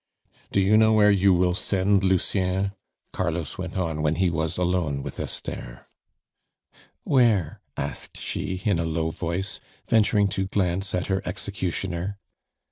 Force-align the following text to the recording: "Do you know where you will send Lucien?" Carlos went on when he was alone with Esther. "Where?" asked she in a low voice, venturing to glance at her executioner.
"Do 0.51 0.59
you 0.59 0.77
know 0.77 0.93
where 0.93 1.11
you 1.11 1.31
will 1.31 1.53
send 1.53 2.03
Lucien?" 2.03 2.71
Carlos 3.13 3.59
went 3.59 3.77
on 3.77 4.01
when 4.01 4.15
he 4.15 4.31
was 4.31 4.57
alone 4.57 5.03
with 5.03 5.19
Esther. 5.19 5.85
"Where?" 7.03 7.61
asked 7.77 8.17
she 8.17 8.63
in 8.65 8.79
a 8.79 8.83
low 8.83 9.11
voice, 9.11 9.59
venturing 9.87 10.27
to 10.29 10.47
glance 10.47 10.95
at 10.95 11.05
her 11.05 11.21
executioner. 11.23 12.17